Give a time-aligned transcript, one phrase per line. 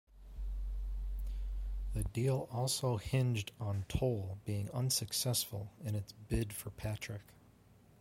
[1.93, 7.21] The deal also hinged on Toll being unsuccessful in its bid for Patrick.